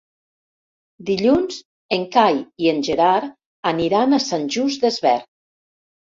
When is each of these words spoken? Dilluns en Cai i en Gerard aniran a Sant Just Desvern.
Dilluns 1.09 1.59
en 1.97 2.05
Cai 2.15 2.39
i 2.65 2.73
en 2.73 2.81
Gerard 2.89 3.29
aniran 3.75 4.19
a 4.19 4.23
Sant 4.27 4.51
Just 4.59 4.89
Desvern. 4.89 5.25